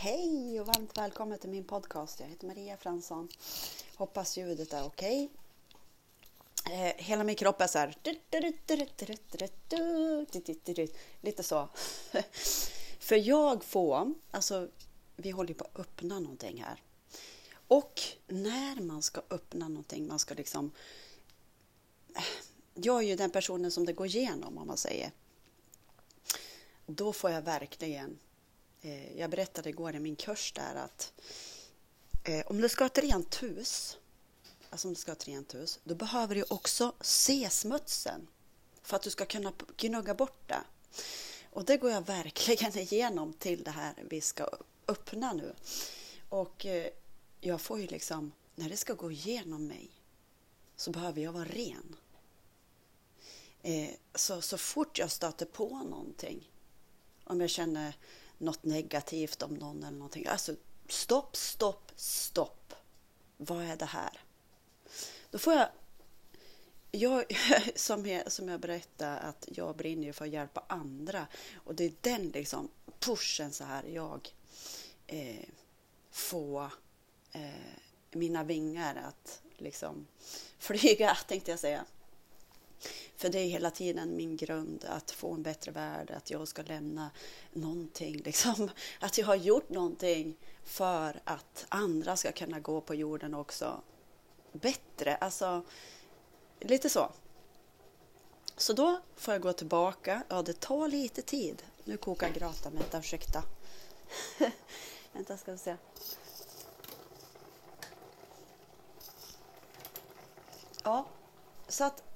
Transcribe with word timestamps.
Hej 0.00 0.60
och 0.60 0.66
varmt 0.66 0.98
välkommen 0.98 1.38
till 1.38 1.50
min 1.50 1.64
podcast. 1.64 2.20
Jag 2.20 2.26
heter 2.26 2.46
Maria 2.46 2.76
Fransson. 2.76 3.28
Hoppas 3.96 4.36
ljudet 4.36 4.72
är 4.72 4.84
okej. 4.84 5.30
Eh, 6.70 6.94
hela 6.96 7.24
min 7.24 7.36
kropp 7.36 7.60
är 7.60 7.66
så 7.66 7.78
här. 7.78 7.96
Lite 11.20 11.42
så. 11.42 11.68
För 12.98 13.16
jag 13.16 13.64
får, 13.64 14.14
alltså 14.30 14.68
vi 15.16 15.30
håller 15.30 15.54
på 15.54 15.64
att 15.64 15.80
öppna 15.80 16.20
någonting 16.20 16.62
här. 16.62 16.82
Och 17.68 18.00
när 18.26 18.80
man 18.80 19.02
ska 19.02 19.22
öppna 19.30 19.68
någonting, 19.68 20.06
man 20.06 20.18
ska 20.18 20.34
liksom... 20.34 20.70
Jag 22.74 22.98
är 22.98 23.08
ju 23.08 23.16
den 23.16 23.30
personen 23.30 23.70
som 23.70 23.86
det 23.86 23.92
går 23.92 24.06
igenom 24.06 24.58
om 24.58 24.66
man 24.66 24.76
säger. 24.76 25.12
Då 26.86 27.12
får 27.12 27.30
jag 27.30 27.42
verkligen 27.42 28.18
Eh, 28.82 29.18
jag 29.18 29.30
berättade 29.30 29.68
igår 29.68 29.94
i 29.94 29.98
min 29.98 30.16
kurs 30.16 30.52
där 30.52 30.74
att 30.74 31.12
eh, 32.24 32.46
om 32.46 32.60
du 32.60 32.68
ska 32.68 32.84
ha 32.84 32.86
ett 32.86 32.98
rent 32.98 33.42
hus, 33.42 33.98
alltså 34.70 34.88
om 34.88 34.94
du 34.94 35.00
ska 35.00 35.10
ha 35.10 35.16
ett 35.16 35.28
rent 35.28 35.54
hus, 35.54 35.80
då 35.84 35.94
behöver 35.94 36.34
du 36.34 36.44
också 36.48 36.92
se 37.00 37.50
smutsen 37.50 38.28
för 38.82 38.96
att 38.96 39.02
du 39.02 39.10
ska 39.10 39.24
kunna 39.24 39.52
gnugga 39.76 40.14
bort 40.14 40.48
det. 40.48 40.62
Och 41.50 41.64
det 41.64 41.76
går 41.76 41.90
jag 41.90 42.06
verkligen 42.06 42.78
igenom 42.92 43.32
till 43.32 43.62
det 43.64 43.70
här 43.70 43.94
vi 44.10 44.20
ska 44.20 44.48
öppna 44.88 45.32
nu. 45.32 45.54
Och 46.28 46.66
eh, 46.66 46.86
jag 47.40 47.60
får 47.60 47.80
ju 47.80 47.86
liksom, 47.86 48.32
när 48.54 48.68
det 48.68 48.76
ska 48.76 48.94
gå 48.94 49.10
igenom 49.10 49.66
mig 49.66 49.90
så 50.76 50.90
behöver 50.90 51.22
jag 51.22 51.32
vara 51.32 51.44
ren. 51.44 51.96
Eh, 53.62 53.90
så, 54.14 54.40
så 54.40 54.58
fort 54.58 54.98
jag 54.98 55.10
stöter 55.10 55.46
på 55.46 55.68
någonting, 55.68 56.50
om 57.24 57.40
jag 57.40 57.50
känner 57.50 57.94
något 58.38 58.64
negativt 58.64 59.42
om 59.42 59.54
någon 59.54 59.82
eller 59.82 59.98
någonting. 59.98 60.26
Alltså 60.26 60.54
stopp, 60.88 61.36
stopp, 61.36 61.92
stopp. 61.96 62.74
Vad 63.36 63.64
är 63.64 63.76
det 63.76 63.84
här? 63.84 64.20
Då 65.30 65.38
får 65.38 65.52
jag 65.52 65.68
jag, 66.90 67.24
som, 67.74 68.06
jag, 68.06 68.32
som 68.32 68.48
jag 68.48 68.60
berättade, 68.60 69.18
att 69.18 69.48
jag 69.48 69.76
brinner 69.76 70.12
för 70.12 70.24
att 70.24 70.30
hjälpa 70.30 70.64
andra. 70.66 71.26
Och 71.64 71.74
det 71.74 71.84
är 71.84 71.92
den 72.00 72.28
liksom 72.28 72.68
pushen 72.98 73.52
så 73.52 73.64
här 73.64 73.84
jag 73.84 74.34
eh, 75.06 75.48
får 76.10 76.72
eh, 77.32 77.50
mina 78.10 78.44
vingar 78.44 78.96
att 79.08 79.42
liksom 79.56 80.06
flyga, 80.58 81.14
tänkte 81.14 81.50
jag 81.50 81.60
säga. 81.60 81.84
För 83.18 83.28
det 83.28 83.38
är 83.38 83.48
hela 83.48 83.70
tiden 83.70 84.16
min 84.16 84.36
grund 84.36 84.84
att 84.88 85.10
få 85.10 85.32
en 85.34 85.42
bättre 85.42 85.72
värld, 85.72 86.10
att 86.10 86.30
jag 86.30 86.48
ska 86.48 86.62
lämna 86.62 87.10
någonting, 87.52 88.16
liksom. 88.24 88.70
Att 89.00 89.18
jag 89.18 89.26
har 89.26 89.34
gjort 89.34 89.68
någonting 89.68 90.36
för 90.64 91.20
att 91.24 91.66
andra 91.68 92.16
ska 92.16 92.32
kunna 92.32 92.60
gå 92.60 92.80
på 92.80 92.94
jorden 92.94 93.34
också 93.34 93.80
bättre. 94.52 95.16
Alltså, 95.16 95.62
lite 96.60 96.90
så. 96.90 97.12
Så 98.56 98.72
då 98.72 99.00
får 99.16 99.34
jag 99.34 99.42
gå 99.42 99.52
tillbaka. 99.52 100.22
Ja, 100.28 100.42
det 100.42 100.60
tar 100.60 100.88
lite 100.88 101.22
tid. 101.22 101.62
Nu 101.84 101.96
kokar 101.96 102.30
gratan. 102.30 102.72
Vänta, 102.74 102.98
ursäkta. 102.98 103.42
Vänta, 105.12 105.36
ska 105.36 105.52
vi 105.52 105.58
se. 105.58 105.76
Ja, 110.84 111.06
så 111.68 111.84
att 111.84 112.07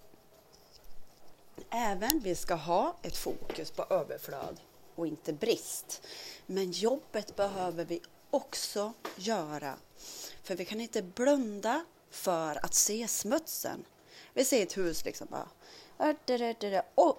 även 1.73 2.21
vi 2.21 2.35
ska 2.35 2.55
ha 2.55 2.97
ett 3.03 3.17
fokus 3.17 3.71
på 3.71 3.85
överflöd 3.91 4.61
och 4.95 5.07
inte 5.07 5.33
brist. 5.33 6.03
Men 6.47 6.71
jobbet 6.71 7.37
behöver 7.37 7.85
vi 7.85 8.01
också 8.31 8.93
göra. 9.17 9.77
För 10.43 10.57
vi 10.57 10.65
kan 10.65 10.81
inte 10.81 11.03
blunda 11.03 11.85
för 12.11 12.65
att 12.65 12.75
se 12.75 13.09
smutsen. 13.09 13.85
Vi 14.35 14.45
ser 14.45 14.63
ett 14.63 14.77
hus 14.77 15.05
liksom 15.05 15.27
bara. 15.31 15.49
Äh, 16.09 16.83
åh, 16.95 17.17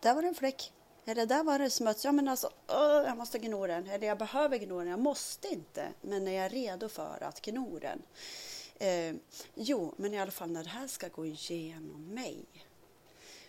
där 0.00 0.14
var 0.14 0.22
det 0.22 0.28
en 0.28 0.34
fläck. 0.34 0.72
Eller 1.04 1.26
där 1.26 1.44
var 1.44 1.58
det 1.58 1.70
smuts. 1.70 2.04
Ja, 2.04 2.12
men 2.12 2.28
alltså, 2.28 2.50
åh, 2.68 3.02
jag 3.06 3.16
måste 3.16 3.38
gno 3.38 3.66
den. 3.66 3.86
Eller 3.86 4.06
jag 4.06 4.18
behöver 4.18 4.58
gno 4.58 4.78
den. 4.78 4.88
Jag 4.88 4.98
måste 4.98 5.48
inte. 5.48 5.88
Men 6.00 6.24
när 6.24 6.32
jag 6.32 6.44
är 6.44 6.50
redo 6.50 6.88
för 6.88 7.22
att 7.22 7.40
gno 7.40 7.78
den. 7.78 8.02
Eh, 8.78 9.14
jo, 9.54 9.94
men 9.96 10.14
i 10.14 10.20
alla 10.20 10.30
fall 10.30 10.50
när 10.50 10.64
det 10.64 10.70
här 10.70 10.86
ska 10.86 11.08
gå 11.08 11.26
igenom 11.26 12.14
mig 12.14 12.44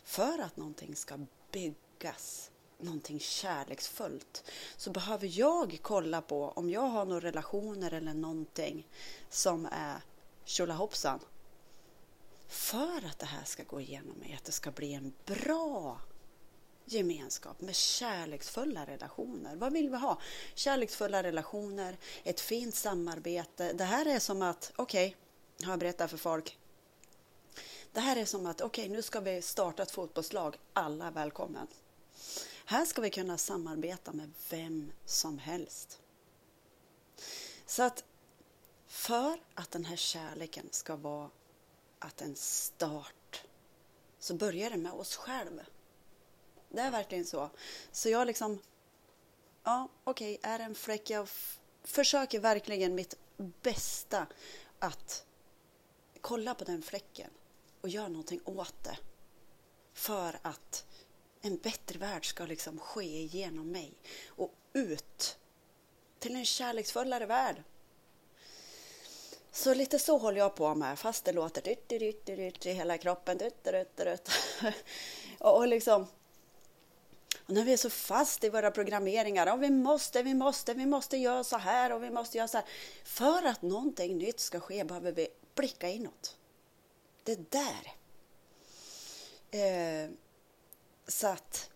för 0.08 0.40
att 0.40 0.58
någonting 0.58 0.96
ska 0.96 1.20
byggas, 1.52 2.52
någonting 2.80 3.20
kärleksfullt, 3.20 4.52
så 4.78 4.92
behöver 4.92 5.40
jag 5.40 5.80
kolla 5.82 6.22
på 6.22 6.50
om 6.50 6.70
jag 6.70 6.82
har 6.82 7.06
några 7.06 7.28
relationer 7.28 7.94
eller 7.94 8.14
någonting 8.14 8.88
som 9.30 9.66
är 9.72 10.02
tjolahoppsan. 10.46 11.20
För 12.48 13.06
att 13.06 13.20
det 13.20 13.26
här 13.26 13.44
ska 13.44 13.64
gå 13.64 13.82
igenom 13.82 14.18
mig, 14.18 14.34
att 14.38 14.46
det 14.46 14.52
ska 14.52 14.72
bli 14.72 14.94
en 14.94 15.14
bra 15.26 16.00
gemenskap 16.86 17.62
med 17.62 17.76
kärleksfulla 17.76 18.86
relationer. 18.86 19.56
Vad 19.56 19.74
vill 19.74 19.90
vi 19.90 19.98
ha? 19.98 20.22
Kärleksfulla 20.56 21.24
relationer, 21.24 21.98
ett 22.24 22.40
fint 22.40 22.76
samarbete. 22.76 23.74
Det 23.74 23.84
här 23.84 24.06
är 24.06 24.20
som 24.20 24.42
att, 24.42 24.72
okej, 24.76 25.08
okay, 25.08 25.66
har 25.66 25.72
jag 25.72 25.80
berättat 25.80 26.10
för 26.10 26.18
folk, 26.18 26.58
det 27.98 28.02
här 28.02 28.16
är 28.16 28.26
som 28.26 28.46
att 28.46 28.62
okej, 28.62 28.86
okay, 28.86 28.96
nu 28.96 29.02
ska 29.02 29.20
vi 29.20 29.42
starta 29.42 29.84
ett 29.84 29.92
fotbollslag. 29.92 30.58
Alla 30.74 31.08
är 31.08 31.12
välkomna. 31.12 31.68
Här 32.66 32.86
ska 32.86 33.02
vi 33.02 33.10
kunna 33.10 33.38
samarbeta 33.38 34.12
med 34.12 34.32
vem 34.50 34.92
som 35.06 35.38
helst. 35.38 36.00
Så 37.66 37.84
att 37.84 38.04
för 38.88 39.40
att 39.54 39.72
den 39.72 39.86
här 39.86 39.96
kärleken 39.96 40.68
ska 40.72 40.96
vara 40.96 41.30
att 42.00 42.22
en 42.22 42.36
start 42.36 43.44
så 44.20 44.34
börjar 44.34 44.70
det 44.70 44.78
med 44.78 44.92
oss 44.92 45.16
själva. 45.16 45.64
Det 46.70 46.82
är 46.82 46.92
verkligen 46.92 47.26
så. 47.26 47.50
Så 47.92 48.10
jag 48.10 48.28
liksom, 48.28 48.60
ja 49.64 49.88
okej, 50.04 50.36
okay, 50.36 50.52
är 50.52 50.58
det 50.58 50.64
en 50.64 50.76
fläck, 50.76 51.10
jag 51.10 51.30
försöker 51.84 52.40
verkligen 52.40 52.96
mitt 52.96 53.16
bästa 53.38 54.28
att 54.80 55.26
kolla 56.22 56.56
på 56.56 56.64
den 56.64 56.82
fläcken 56.82 57.30
och 57.88 57.92
gör 57.92 58.10
någonting 58.10 58.42
åt 58.46 58.84
det. 58.84 58.98
För 59.94 60.40
att 60.42 60.86
en 61.42 61.58
bättre 61.58 62.00
värld 62.00 62.26
ska 62.26 62.46
liksom 62.46 62.80
ske 62.80 63.24
genom 63.24 63.72
mig 63.72 63.94
och 64.28 64.54
ut 64.74 65.38
till 66.20 66.36
en 66.36 66.46
kärleksfullare 66.46 67.26
värld. 67.26 67.64
Så 69.52 69.74
lite 69.74 70.00
så 70.00 70.18
håller 70.18 70.38
jag 70.38 70.56
på 70.56 70.76
med, 70.76 71.00
fast 71.00 71.26
det 71.26 71.32
låter 71.32 71.62
dyrt, 71.62 71.90
dyrt, 71.90 72.26
dyrt 72.26 72.66
i 72.66 72.72
hela 72.72 72.98
kroppen. 72.98 73.38
Dyrt, 73.38 73.64
dyrt, 73.64 73.98
dyrt. 73.98 74.30
och 75.40 75.68
liksom, 75.68 76.08
och 77.46 77.54
när 77.54 77.64
vi 77.64 77.74
är 77.74 77.78
så 77.78 77.90
fast 77.90 78.44
i 78.44 78.50
våra 78.50 78.72
programmeringar, 78.72 79.54
och 79.54 79.64
vi 79.64 79.70
måste, 79.70 80.24
vi 80.24 80.34
måste, 80.34 80.74
vi 80.74 80.86
måste 80.86 81.18
göra 81.18 81.44
så 81.44 81.58
här 81.58 81.92
och 81.92 82.04
vi 82.04 82.10
måste 82.10 82.38
göra 82.38 82.48
så 82.48 82.58
här. 82.58 82.68
För 83.04 83.46
att 83.46 83.62
någonting 83.62 84.18
nytt 84.18 84.40
ska 84.40 84.60
ske 84.60 84.84
behöver 84.84 85.12
vi 85.12 85.28
blicka 85.56 85.90
inåt 85.90 86.38
det 87.28 87.52
där. 87.52 87.96
Eh, 89.52 90.10
så 91.08 91.28
att 91.28 91.70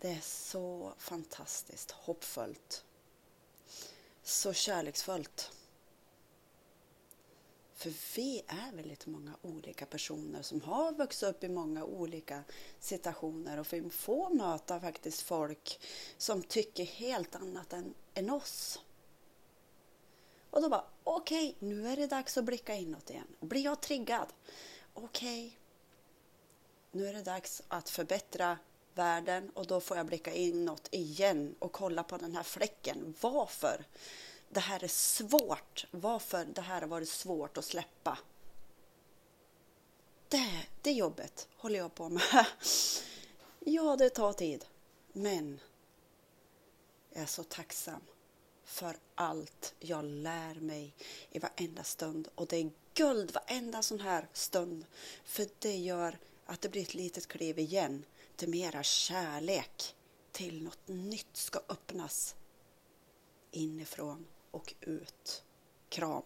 det 0.00 0.08
är 0.08 0.20
så 0.20 0.94
fantastiskt 0.98 1.90
hoppfullt. 1.90 2.84
Så 4.22 4.52
kärleksfullt. 4.52 5.52
För 7.74 7.92
vi 8.16 8.42
är 8.46 8.72
väldigt 8.72 9.06
många 9.06 9.36
olika 9.42 9.86
personer 9.86 10.42
som 10.42 10.60
har 10.60 10.92
vuxit 10.92 11.28
upp 11.28 11.44
i 11.44 11.48
många 11.48 11.84
olika 11.84 12.44
situationer 12.80 13.58
och 13.58 13.72
vi 13.72 13.90
får 13.90 14.30
möta 14.30 14.80
faktiskt 14.80 15.20
folk 15.20 15.80
som 16.16 16.42
tycker 16.42 16.84
helt 16.84 17.34
annat 17.34 17.72
än, 17.72 17.94
än 18.14 18.30
oss. 18.30 18.80
Och 20.54 20.62
då 20.62 20.68
bara, 20.68 20.84
okej, 21.04 21.56
okay, 21.56 21.68
nu 21.68 21.88
är 21.88 21.96
det 21.96 22.06
dags 22.06 22.36
att 22.36 22.44
blicka 22.44 22.74
inåt 22.74 23.10
igen. 23.10 23.36
Blir 23.40 23.64
jag 23.64 23.80
triggad? 23.80 24.26
Okej, 24.94 25.46
okay, 25.46 25.52
nu 26.92 27.06
är 27.08 27.12
det 27.12 27.22
dags 27.22 27.62
att 27.68 27.90
förbättra 27.90 28.58
världen 28.94 29.50
och 29.54 29.66
då 29.66 29.80
får 29.80 29.96
jag 29.96 30.06
blicka 30.06 30.32
inåt 30.32 30.88
igen 30.90 31.54
och 31.58 31.72
kolla 31.72 32.02
på 32.02 32.16
den 32.16 32.36
här 32.36 32.42
fläcken. 32.42 33.14
Varför 33.20 33.84
det 34.48 34.60
här 34.60 34.84
är 34.84 34.88
svårt? 34.88 35.86
Varför 35.90 36.44
det 36.44 36.60
här 36.60 36.80
har 36.80 36.88
varit 36.88 37.08
svårt 37.08 37.58
att 37.58 37.64
släppa? 37.64 38.18
Det, 40.28 40.66
det 40.82 40.92
jobbet 40.92 41.48
håller 41.56 41.78
jag 41.78 41.94
på 41.94 42.08
med. 42.08 42.22
Ja, 43.66 43.96
det 43.96 44.10
tar 44.10 44.32
tid, 44.32 44.64
men 45.12 45.60
jag 47.12 47.22
är 47.22 47.26
så 47.26 47.42
tacksam 47.42 48.00
för 48.64 48.96
allt 49.14 49.74
jag 49.78 50.04
lär 50.04 50.54
mig 50.54 50.94
i 51.30 51.38
varenda 51.38 51.84
stund. 51.84 52.28
Och 52.34 52.46
det 52.46 52.56
är 52.56 52.70
guld 52.94 53.30
varenda 53.30 53.82
sån 53.82 54.00
här 54.00 54.28
stund. 54.32 54.86
För 55.24 55.46
det 55.58 55.76
gör 55.76 56.18
att 56.46 56.60
det 56.60 56.68
blir 56.68 56.82
ett 56.82 56.94
litet 56.94 57.26
kliv 57.26 57.58
igen 57.58 58.04
till 58.36 58.48
mera 58.48 58.82
kärlek. 58.82 59.94
Till 60.32 60.62
något 60.62 60.88
nytt 60.88 61.36
ska 61.36 61.60
öppnas 61.68 62.34
inifrån 63.50 64.26
och 64.50 64.74
ut. 64.80 65.44
Kram! 65.88 66.22